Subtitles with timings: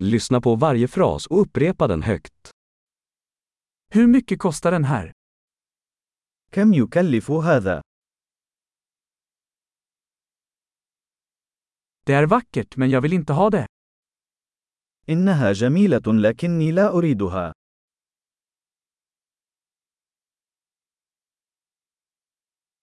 [0.00, 2.50] Lyssna på varje fras och upprepa den högt.
[3.90, 5.12] Hur mycket kostar den här?
[6.50, 7.82] كم يكلف هذا؟
[12.06, 13.66] Det är vackert men jag vill inte ha det.
[15.08, 17.52] إنها جميلة لكني لا أريدها.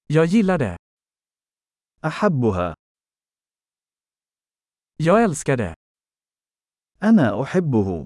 [0.08, 0.78] Jag gillar det.
[2.06, 2.76] أحبها.
[4.98, 5.76] Jag älskar det.
[7.06, 8.06] أنا أحبه.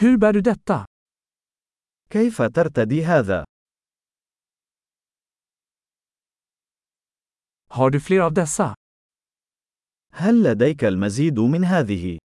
[0.00, 0.84] Hur bär du detta?
[2.10, 3.44] كيف ترتدي هذا؟
[7.70, 8.74] Har du fler av dessa?
[10.12, 12.18] هل لديك المزيد من هذه؟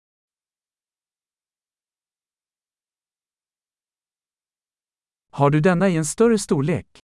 [5.32, 6.98] Har du denna i en större storlek?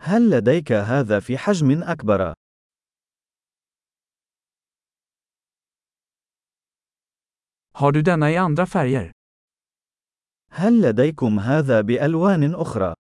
[0.00, 2.34] هل لديك هذا في حجم أكبر؟
[7.78, 9.12] Har du denna i andra färger?
[10.50, 12.94] هل لديكم هذا بألوان أخرى؟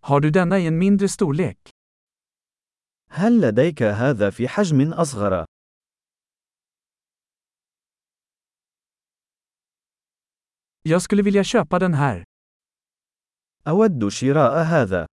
[0.00, 1.70] Har du denna i en mindre storlek?
[3.10, 5.44] هل لديك هذا في حجم أصغر؟
[10.82, 12.24] Jag skulle vilja köpa den här.
[13.68, 15.06] أود شراء هذا.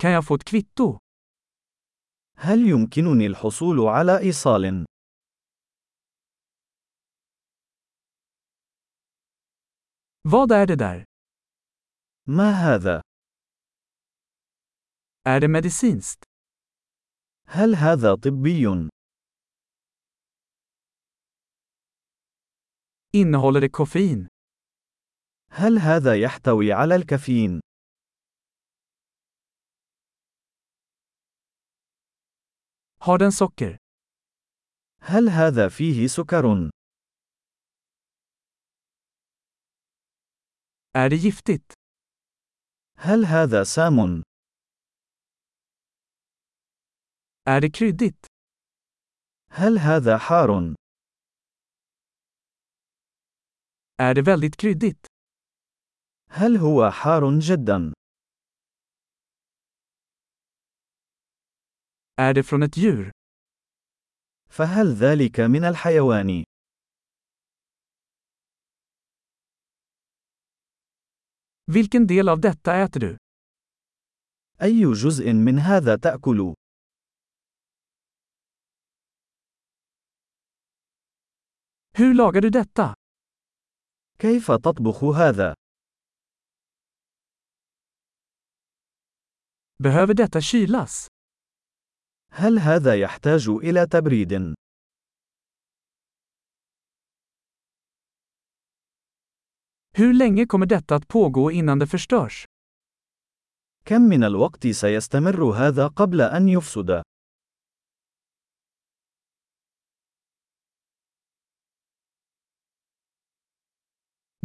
[0.00, 0.98] Kan jag få ett kvitto?
[2.36, 4.84] هل يمكنني الحصول على إيصال؟
[10.22, 11.04] Vad är det där?
[12.28, 13.02] ما هذا؟
[15.26, 16.24] Är det medicinskt?
[17.46, 18.88] هل هذا طبي؟
[23.12, 24.28] Innehåller det koffein?
[25.50, 27.60] هل هذا يحتوي على الكافيين؟
[32.99, 33.77] Har den socker?
[35.01, 36.69] هل هذا فيه سكر؟
[40.95, 41.73] Är det giftigt?
[42.97, 44.23] هل هذا سام؟
[47.47, 48.27] Är det kryddigt?
[49.51, 50.75] هل هذا حار؟
[53.99, 55.07] Är det väldigt kryddigt?
[56.29, 57.93] هل هو حار جدا؟
[62.20, 63.10] Är det från ett djur?
[64.50, 66.44] فهل ذلك من الحيوان؟
[71.66, 73.16] Vilken del av detta äter du?
[74.62, 76.54] أي جزء من هذا تأكل؟
[81.94, 82.94] Hur lagar du detta?
[84.18, 85.54] كيف تطبخ هذا؟
[89.82, 91.09] Behöver detta kylas?
[92.31, 94.55] هل هذا يحتاج إلى تبريد؟
[99.97, 102.45] Hur länge kommer detta att pågå innan det förstörs?
[103.85, 107.03] كم من الوقت سيستمر هذا قبل أن يفسد؟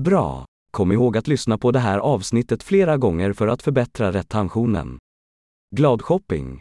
[0.01, 0.45] Bra!
[0.71, 4.99] Kom ihåg att lyssna på det här avsnittet flera gånger för att förbättra retentionen.
[5.77, 6.61] Glad shopping!